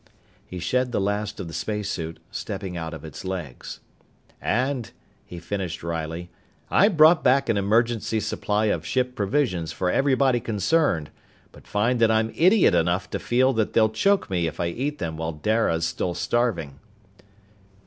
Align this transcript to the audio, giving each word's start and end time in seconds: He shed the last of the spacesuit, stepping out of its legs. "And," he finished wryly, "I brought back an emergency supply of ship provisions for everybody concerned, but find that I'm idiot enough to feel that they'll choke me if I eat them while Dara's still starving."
He 0.47 0.57
shed 0.57 0.91
the 0.91 0.99
last 0.99 1.39
of 1.39 1.47
the 1.47 1.53
spacesuit, 1.53 2.17
stepping 2.31 2.75
out 2.75 2.95
of 2.95 3.05
its 3.05 3.23
legs. 3.23 3.81
"And," 4.41 4.89
he 5.27 5.37
finished 5.37 5.83
wryly, 5.83 6.31
"I 6.71 6.87
brought 6.87 7.23
back 7.23 7.49
an 7.49 7.55
emergency 7.55 8.19
supply 8.19 8.65
of 8.65 8.83
ship 8.83 9.13
provisions 9.13 9.71
for 9.71 9.91
everybody 9.91 10.39
concerned, 10.39 11.11
but 11.51 11.67
find 11.67 11.99
that 11.99 12.09
I'm 12.09 12.31
idiot 12.35 12.73
enough 12.73 13.11
to 13.11 13.19
feel 13.19 13.53
that 13.53 13.73
they'll 13.73 13.89
choke 13.89 14.27
me 14.27 14.47
if 14.47 14.59
I 14.59 14.69
eat 14.69 14.97
them 14.97 15.17
while 15.17 15.33
Dara's 15.33 15.85
still 15.85 16.15
starving." 16.15 16.79